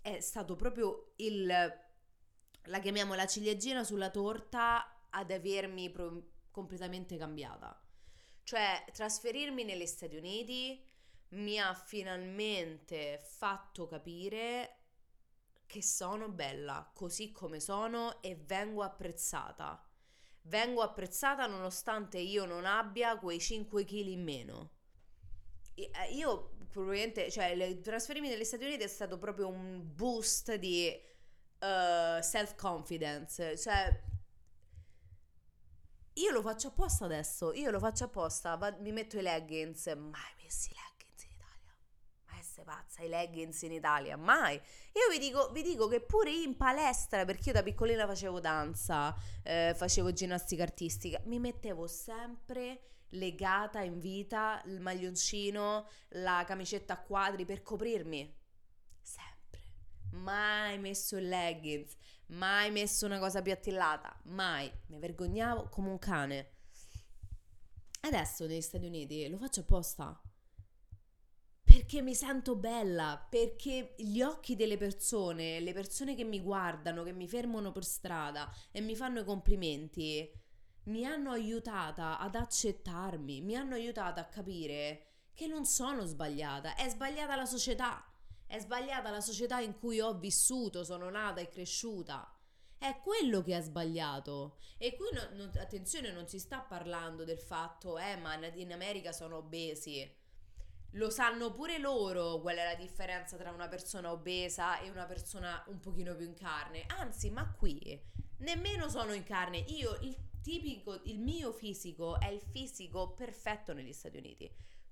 [0.00, 7.82] è stato proprio il, la chiamiamo la ciliegina sulla torta ad avermi pro- completamente cambiata.
[8.44, 10.85] Cioè trasferirmi negli Stati Uniti
[11.30, 14.76] mi ha finalmente fatto capire
[15.66, 19.82] che sono bella così come sono e vengo apprezzata.
[20.42, 24.70] Vengo apprezzata nonostante io non abbia quei 5 kg in meno.
[25.74, 30.88] Eh, io probabilmente, cioè, il trasferirmi negli Stati Uniti è stato proprio un boost di
[31.58, 33.58] uh, self-confidence.
[33.58, 34.02] Cioè,
[36.14, 37.52] io lo faccio apposta adesso.
[37.52, 38.56] Io lo faccio apposta.
[38.78, 39.86] mi metto i leggings.
[39.86, 40.95] Mai messi i leggings
[42.66, 44.16] pazza, i leggings in Italia?
[44.16, 44.54] Mai.
[44.56, 49.16] Io vi dico, vi dico che pure in palestra, perché io da piccolina facevo danza,
[49.44, 57.00] eh, facevo ginnastica artistica, mi mettevo sempre legata in vita il maglioncino, la camicetta a
[57.00, 58.36] quadri per coprirmi.
[59.00, 59.60] Sempre.
[60.10, 61.94] Mai messo il leggings,
[62.26, 64.70] mai messo una cosa più attillata, mai.
[64.88, 66.50] Mi vergognavo come un cane.
[68.00, 70.20] Adesso negli Stati Uniti lo faccio apposta
[71.86, 77.12] perché mi sento bella, perché gli occhi delle persone, le persone che mi guardano, che
[77.12, 80.28] mi fermano per strada e mi fanno i complimenti,
[80.86, 86.88] mi hanno aiutata ad accettarmi, mi hanno aiutata a capire che non sono sbagliata, è
[86.88, 88.04] sbagliata la società,
[88.48, 92.36] è sbagliata la società in cui ho vissuto, sono nata e cresciuta.
[92.76, 94.58] È quello che ha sbagliato.
[94.76, 99.12] E qui, no, no, attenzione, non si sta parlando del fatto, eh, ma in America
[99.12, 100.24] sono obesi
[100.92, 105.62] lo sanno pure loro qual è la differenza tra una persona obesa e una persona
[105.66, 106.84] un pochino più in carne.
[106.86, 108.00] Anzi, ma qui
[108.38, 109.58] nemmeno sono in carne.
[109.58, 114.50] Io il tipico, il mio fisico è il fisico perfetto negli Stati Uniti.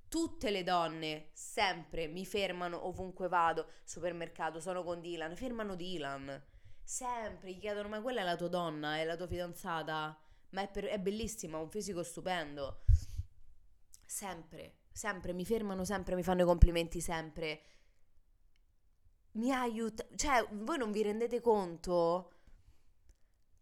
[0.08, 6.42] Tutte le donne sempre mi fermano ovunque vado, supermercato, sono con Dylan, fermano Dylan.
[6.82, 8.98] Sempre gli chiedono: Ma quella è la tua donna?
[8.98, 10.18] È la tua fidanzata?
[10.50, 12.84] Ma è, per, è bellissima, ha un fisico stupendo.
[14.06, 17.60] Sempre sempre, mi fermano sempre, mi fanno i complimenti sempre.
[19.32, 22.30] Mi aiuta, cioè, voi non vi rendete conto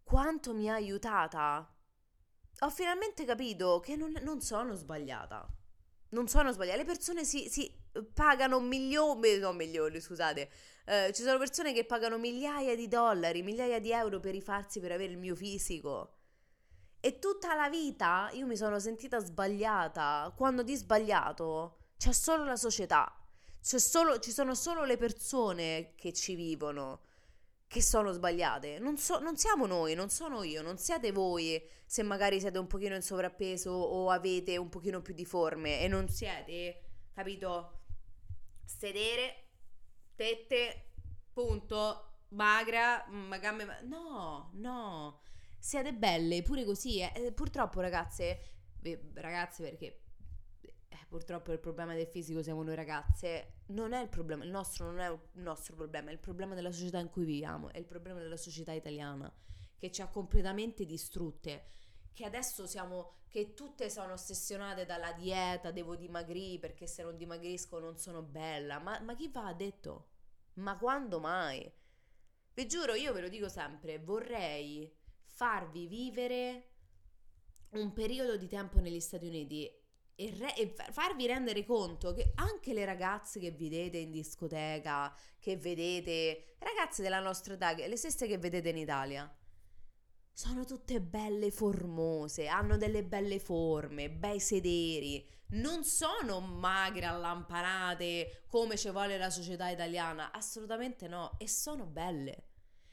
[0.05, 1.67] quanto mi ha aiutata?
[2.61, 5.49] Ho finalmente capito che non, non sono sbagliata.
[6.11, 6.77] Non sono sbagliata.
[6.77, 7.75] Le persone si, si
[8.13, 10.51] pagano milioni, no milioni, scusate.
[10.85, 14.93] Eh, ci sono persone che pagano migliaia di dollari, migliaia di euro per rifarsi per
[14.93, 16.19] avere il mio fisico.
[17.05, 22.55] E tutta la vita io mi sono sentita sbagliata, quando di sbagliato c'è solo la
[22.55, 23.13] società,
[23.59, 27.01] solo, ci sono solo le persone che ci vivono,
[27.67, 28.79] che sono sbagliate.
[28.79, 32.69] Non, so, non siamo noi, non sono io, non siete voi se magari siete un
[32.69, 37.81] pochino in sovrappeso o avete un pochino più di forme e non siete, capito?
[38.65, 39.49] Sedere,
[40.15, 40.91] tette,
[41.33, 43.05] punto, magra,
[43.41, 43.81] gambe...
[43.87, 45.23] No, no
[45.63, 46.99] siete belle pure così.
[46.99, 47.13] Eh.
[47.15, 48.41] eh purtroppo, ragazze,
[49.15, 50.03] ragazze perché
[50.61, 53.61] eh, purtroppo il problema del fisico siamo noi ragazze.
[53.67, 56.73] Non è il problema, il nostro non è il nostro problema, è il problema della
[56.73, 59.33] società in cui viviamo, è il problema della società italiana
[59.79, 61.65] che ci ha completamente distrutte.
[62.13, 67.79] Che adesso siamo, che tutte sono ossessionate dalla dieta, devo dimagrire perché se non dimagrisco
[67.79, 68.81] non sono bella.
[68.81, 70.09] Ma, ma chi va ha detto?
[70.55, 71.73] Ma quando mai?
[72.53, 75.01] Vi giuro, io ve lo dico sempre, vorrei
[75.43, 76.69] farvi vivere
[77.71, 79.69] un periodo di tempo negli Stati Uniti
[80.15, 85.57] e, re- e farvi rendere conto che anche le ragazze che vedete in discoteca, che
[85.57, 89.37] vedete, ragazze della nostra età, le stesse che vedete in Italia,
[90.33, 98.77] sono tutte belle formose, hanno delle belle forme, bei sederi, non sono magre, allampanate come
[98.77, 102.45] ci vuole la società italiana, assolutamente no, e sono belle,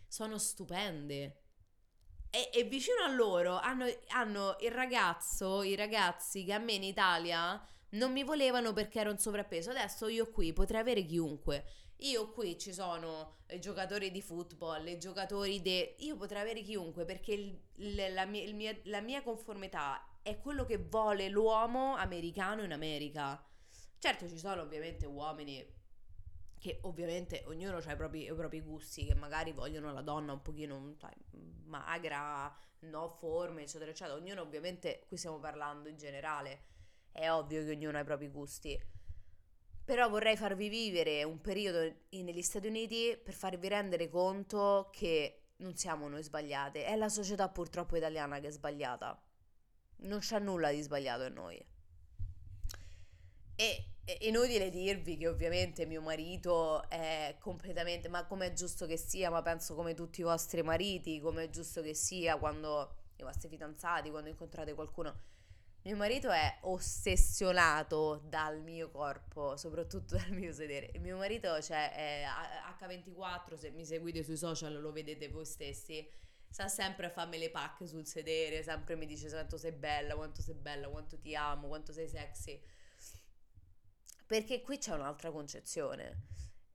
[0.08, 1.39] sono stupende.
[2.32, 6.84] E, e vicino a loro hanno, hanno il ragazzo, i ragazzi che a me in
[6.84, 7.60] Italia
[7.92, 9.72] non mi volevano perché ero in sovrappeso.
[9.72, 11.66] Adesso io qui potrei avere chiunque.
[12.04, 15.96] Io qui ci sono i giocatori di football, i giocatori di...
[16.00, 20.64] Io potrei avere chiunque perché il, il, la, mia, mia, la mia conformità è quello
[20.66, 23.44] che vuole l'uomo americano in America.
[23.98, 25.78] Certo ci sono ovviamente uomini
[26.60, 30.42] che ovviamente ognuno ha i propri, i propri, gusti, che magari vogliono la donna un
[30.42, 31.14] pochino sai,
[31.64, 34.18] magra, no forme, eccetera, eccetera.
[34.18, 36.64] Ognuno ovviamente, qui stiamo parlando in generale,
[37.12, 38.80] è ovvio che ognuno ha i propri gusti.
[39.86, 41.80] Però vorrei farvi vivere un periodo
[42.10, 47.50] negli Stati Uniti per farvi rendere conto che non siamo noi sbagliate, è la società
[47.50, 49.20] purtroppo italiana che è sbagliata.
[50.02, 51.66] Non c'è nulla di sbagliato in noi.
[53.56, 53.86] E
[54.18, 59.30] è inutile dirvi che ovviamente mio marito è completamente, ma come è giusto che sia,
[59.30, 63.50] ma penso come tutti i vostri mariti, come è giusto che sia quando i vostri
[63.50, 65.38] fidanzati, quando incontrate qualcuno
[65.84, 70.92] mio marito è ossessionato dal mio corpo, soprattutto dal mio sedere.
[71.00, 72.26] mio marito, cioè, è
[72.80, 76.08] H24, se mi seguite sui social lo vedete voi stessi,
[76.50, 80.42] sa sempre a farmi le pacche sul sedere, sempre mi dice quanto sei bella, quanto
[80.42, 82.62] sei bella, quanto ti amo, quanto sei sexy.
[84.30, 86.26] Perché qui c'è un'altra concezione.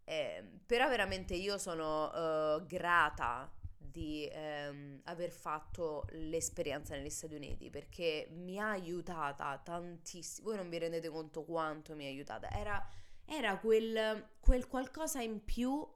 [0.03, 7.71] Eh, però veramente io sono uh, grata di ehm, aver fatto l'esperienza negli Stati Uniti
[7.71, 10.49] perché mi ha aiutata tantissimo.
[10.49, 12.51] Voi non vi rendete conto quanto mi ha aiutata.
[12.51, 12.85] Era,
[13.25, 15.89] era quel, quel qualcosa in più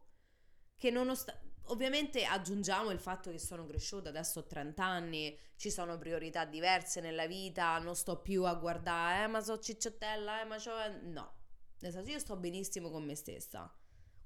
[0.77, 1.47] che nonostante...
[1.71, 7.01] Ovviamente aggiungiamo il fatto che sono cresciuta, adesso ho 30 anni, ci sono priorità diverse
[7.01, 10.73] nella vita, non sto più a guardare, eh ma so cicciottella, eh ma c'ho...
[11.03, 11.38] No,
[11.81, 13.73] nel senso io sto benissimo con me stessa,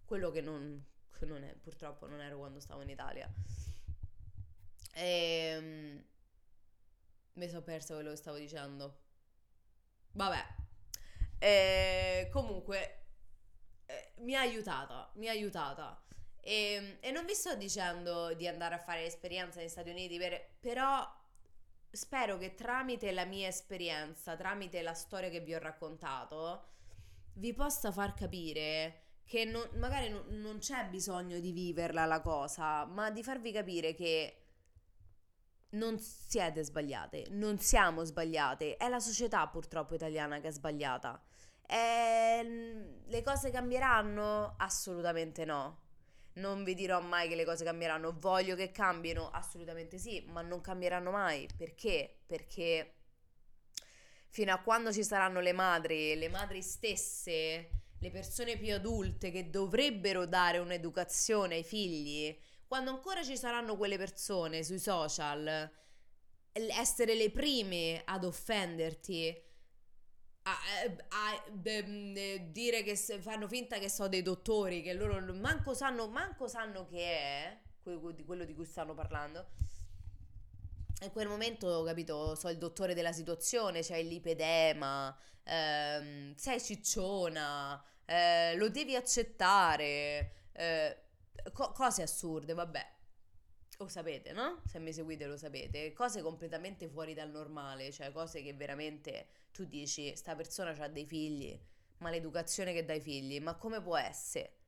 [0.04, 3.32] quello che non, che non è, purtroppo non ero quando stavo in Italia.
[4.94, 6.04] E, ehm,
[7.34, 9.00] mi sono persa quello che stavo dicendo.
[10.12, 10.44] Vabbè.
[11.38, 13.04] E, comunque,
[13.86, 16.02] eh, mi ha aiutata, mi ha aiutata.
[16.40, 20.56] E, e, non vi sto dicendo di andare a fare esperienza negli Stati Uniti, per,
[20.58, 21.08] però
[21.90, 26.68] spero che tramite la mia esperienza, tramite la storia che vi ho raccontato,
[27.34, 32.84] vi possa far capire che non, magari non, non c'è bisogno di viverla la cosa,
[32.84, 34.36] ma di farvi capire che
[35.70, 41.20] non siete sbagliate, non siamo sbagliate, è la società purtroppo italiana che è sbagliata.
[41.66, 44.54] E le cose cambieranno?
[44.58, 45.80] Assolutamente no.
[46.34, 49.30] Non vi dirò mai che le cose cambieranno, voglio che cambino?
[49.30, 51.48] Assolutamente sì, ma non cambieranno mai.
[51.56, 52.20] Perché?
[52.26, 52.94] Perché
[54.32, 57.68] fino a quando ci saranno le madri, le madri stesse,
[57.98, 62.34] le persone più adulte che dovrebbero dare un'educazione ai figli,
[62.66, 65.70] quando ancora ci saranno quelle persone sui social,
[66.50, 69.38] essere le prime ad offenderti,
[70.44, 75.74] a, a, a de, dire che fanno finta che sono dei dottori, che loro manco
[75.74, 79.50] sanno, manco sanno che è quello di cui stanno parlando.
[81.02, 87.82] In quel momento, capito, so il dottore della situazione, c'è il lipedema, ehm, sei cicciona,
[88.04, 90.32] eh, lo devi accettare.
[90.52, 90.96] Eh,
[91.52, 92.90] co- cose assurde, vabbè.
[93.78, 94.62] Lo sapete, no?
[94.66, 95.92] Se mi seguite lo sapete.
[95.92, 101.04] Cose completamente fuori dal normale, cioè cose che veramente tu dici, sta persona ha dei
[101.06, 101.58] figli,
[101.98, 104.61] ma l'educazione che dai figli, ma come può essere?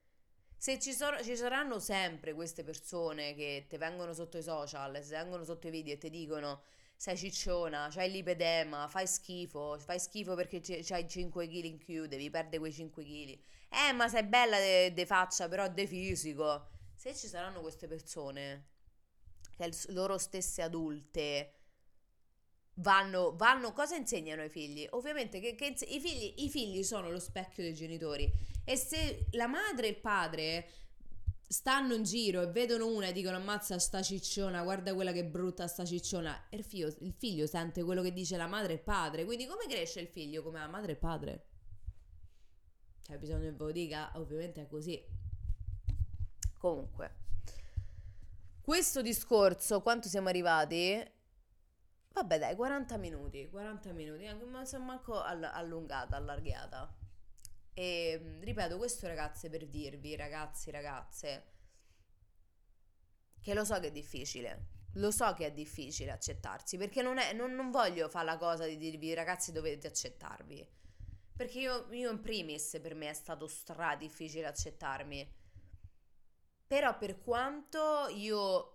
[0.65, 5.15] Se ci, so- ci saranno sempre queste persone che ti vengono sotto i social, se
[5.15, 6.63] vengono sotto i video e ti dicono
[6.97, 12.07] sei cicciona, c'hai l'ipedema, fai schifo, fai schifo perché c- c'hai 5 kg in più,
[12.07, 13.39] devi perdere quei 5 kg.
[13.69, 16.67] Eh, ma sei bella de, de faccia, però de fisico.
[16.95, 18.69] Se ci saranno queste persone,
[19.59, 21.53] che loro stesse adulte,
[22.77, 24.87] vanno, vanno cosa insegnano ai figli?
[24.91, 28.31] Ovviamente che, che i, figli, i figli sono lo specchio dei genitori.
[28.65, 30.69] E se la madre e il padre
[31.47, 35.67] stanno in giro e vedono una e dicono ammazza sta cicciona, guarda quella che brutta
[35.67, 39.25] sta cicciona, il figlio, il figlio sente quello che dice la madre e il padre,
[39.25, 40.43] quindi come cresce il figlio?
[40.43, 41.47] Come la madre e il padre.
[43.03, 45.01] Cioè bisogna che ve lo dica, ovviamente è così.
[46.59, 47.15] Comunque,
[48.63, 51.14] questo discorso, quanto siamo arrivati?
[52.15, 56.97] Vabbè dai, 40 minuti, 40 minuti, non sono manco all- allungata, allargata.
[57.75, 61.53] E mm, ripeto, questo ragazze per dirvi, ragazzi, ragazze,
[63.41, 67.33] che lo so che è difficile, lo so che è difficile accettarsi, perché non, è,
[67.33, 70.65] non, non voglio fare la cosa di dirvi ragazzi dovete accettarvi,
[71.37, 75.29] perché io, io in primis per me è stato stra difficile accettarmi,
[76.69, 78.74] però per quanto io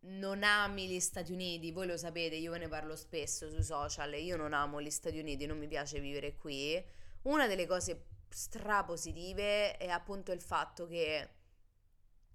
[0.00, 4.14] non ami gli Stati Uniti, voi lo sapete, io ve ne parlo spesso sui social,
[4.14, 6.82] io non amo gli Stati Uniti, non mi piace vivere qui.
[7.22, 11.28] Una delle cose strapositive è appunto il fatto che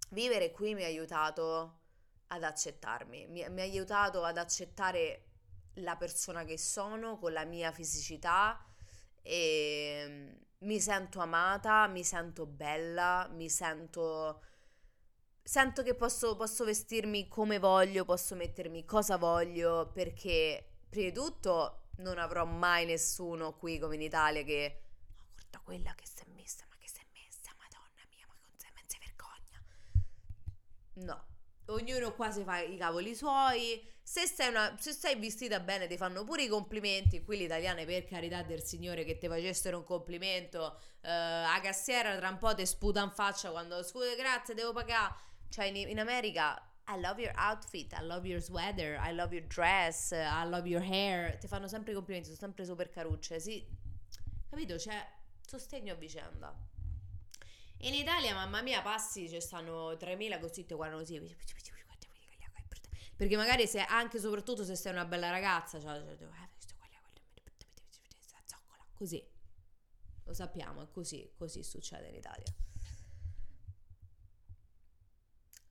[0.09, 1.79] vivere qui mi ha aiutato
[2.27, 5.25] ad accettarmi, mi, mi ha aiutato ad accettare
[5.77, 8.63] la persona che sono con la mia fisicità
[9.21, 14.41] e mm, mi sento amata, mi sento bella, mi sento
[15.43, 21.87] sento che posso, posso vestirmi come voglio, posso mettermi cosa voglio, perché prima di tutto
[21.97, 24.79] non avrò mai nessuno qui come in Italia che
[25.17, 28.35] oh, guarda quella che si è messa, ma che si è messa, madonna mia, ma
[28.57, 29.61] sé non si vergogna.
[31.05, 31.25] No,
[31.73, 33.91] ognuno qua si fa i cavoli suoi.
[34.05, 37.23] Se sei, una, se sei vestita bene, ti fanno pure i complimenti.
[37.23, 40.79] Qui le italiane, per carità del Signore, che ti facessero un complimento.
[41.01, 45.31] Uh, a cassiera tra un po' ti sputa in faccia quando scusa, grazie, devo pagare.
[45.53, 49.45] Cioè in, in America I love your outfit, I love your sweater, I love your
[49.45, 51.37] dress, I love your hair.
[51.37, 53.39] Ti fanno sempre i complimenti, sono sempre super carucce.
[53.39, 53.63] Sì,
[54.49, 54.77] capito?
[54.77, 55.07] C'è
[55.45, 56.51] sostegno a vicenda.
[57.81, 61.21] In Italia, mamma mia, passi, ci stanno 3.000 così ti guardano così.
[63.15, 66.03] Perché magari se anche soprattutto se sei una bella ragazza, cioè,
[68.95, 69.23] così.
[70.23, 72.62] Lo sappiamo, è così, così succede in Italia.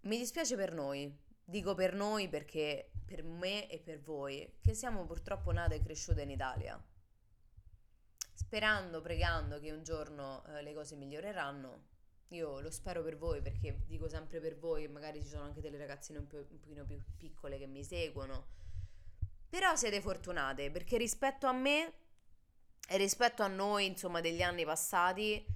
[0.04, 5.06] Mi dispiace per noi, dico per noi perché per me e per voi, che siamo
[5.06, 6.82] purtroppo nate e cresciute in Italia.
[8.34, 11.90] Sperando, pregando che un giorno eh, le cose miglioreranno.
[12.28, 15.78] Io lo spero per voi perché dico sempre per voi, magari ci sono anche delle
[15.78, 18.46] ragazzine un, po', un pochino più piccole che mi seguono.
[19.48, 21.92] Però siete fortunate perché rispetto a me
[22.88, 25.46] e rispetto a noi, insomma, degli anni passati,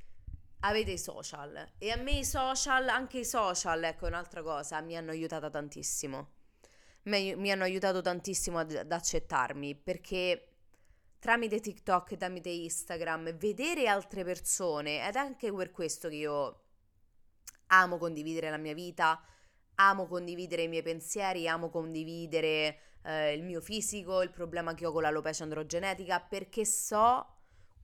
[0.61, 4.97] avete i social e a me i social, anche i social, ecco un'altra cosa, mi
[4.97, 6.33] hanno aiutata tantissimo.
[7.05, 10.57] Mi, hanno aiutato tantissimo ad, ad accettarmi perché
[11.21, 16.63] tramite TikTok, tramite Instagram, vedere altre persone ed è anche per questo che io
[17.69, 19.21] amo condividere la mia vita,
[19.77, 24.93] amo condividere i miei pensieri, amo condividere eh, il mio fisico, il problema che ho
[24.93, 27.36] con l'alopecia androgenetica perché so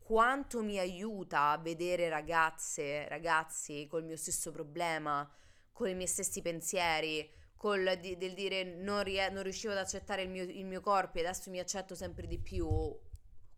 [0.02, 5.28] quanto mi aiuta vedere ragazze, ragazzi col mio stesso problema,
[5.72, 10.22] con i miei stessi pensieri, col di, del dire non, rie- non, riuscivo ad accettare
[10.22, 12.68] il mio, il mio corpo e adesso mi accetto sempre di più.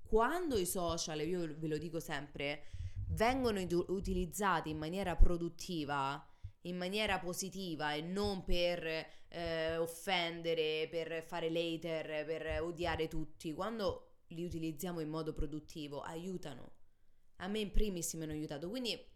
[0.02, 2.64] Quando i social, io ve lo dico sempre,
[3.08, 6.22] vengono utilizzati in maniera produttiva,
[6.62, 14.13] in maniera positiva e non per eh, offendere, per fare later, per odiare tutti, quando
[14.28, 16.72] li utilizziamo in modo produttivo, aiutano.
[17.36, 19.12] A me in primis mi hanno aiutato, quindi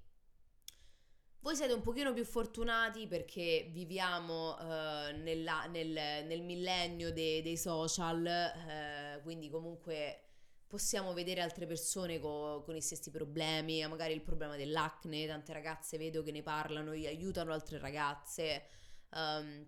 [1.40, 7.56] voi siete un pochino più fortunati perché viviamo uh, nella, nel, nel, millennio de, dei
[7.56, 10.24] social, uh, quindi comunque
[10.66, 15.96] possiamo vedere altre persone co, con i stessi problemi, magari il problema dell'acne, tante ragazze
[15.96, 18.64] vedo che ne parlano, aiutano altre ragazze.
[19.12, 19.64] Um,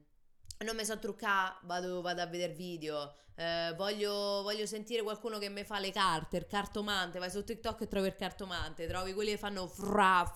[0.65, 5.49] non mi so truccare, vado, vado, a vedere video, eh, voglio, voglio, sentire qualcuno che
[5.49, 9.31] mi fa le carte, il cartomante, vai su TikTok e trovi il cartomante, trovi quelli
[9.31, 10.31] che fanno fra,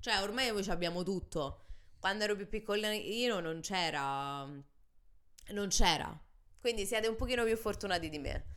[0.00, 1.62] cioè ormai noi abbiamo tutto.
[2.00, 6.20] Quando ero più piccolino io non c'era, non c'era,
[6.60, 8.56] quindi siete un pochino più fortunati di me.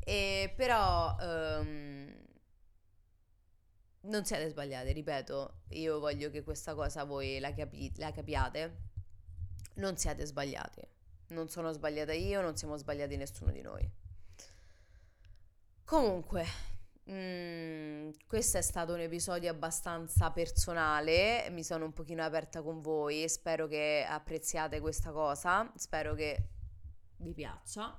[0.00, 2.12] E però um,
[4.02, 8.86] non siete sbagliati, ripeto, io voglio che questa cosa voi la, capi- la capiate
[9.78, 10.82] non siete sbagliati.
[11.28, 13.90] Non sono sbagliata io, non siamo sbagliati nessuno di noi.
[15.84, 16.44] Comunque,
[17.10, 23.28] mm, questo è stato un episodio abbastanza personale, mi sono un pochino aperta con voi,
[23.28, 26.48] spero che apprezziate questa cosa, spero che
[27.16, 27.98] vi piaccia.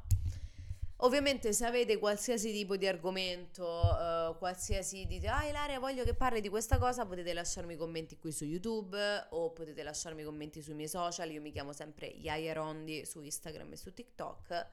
[1.02, 6.42] Ovviamente se avete qualsiasi tipo di argomento, uh, qualsiasi dite, ah Ilaria voglio che parli
[6.42, 8.98] di questa cosa, potete lasciarmi commenti qui su YouTube
[9.30, 13.72] o potete lasciarmi commenti sui miei social, io mi chiamo sempre Yaya Rondi su Instagram
[13.72, 14.68] e su TikTok.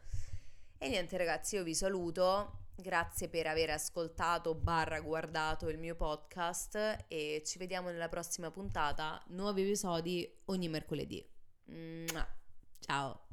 [0.79, 7.05] E niente ragazzi, io vi saluto, grazie per aver ascoltato barra guardato il mio podcast
[7.07, 11.25] e ci vediamo nella prossima puntata, nuovi episodi ogni mercoledì.
[11.67, 12.27] Mua.
[12.81, 13.27] Ciao.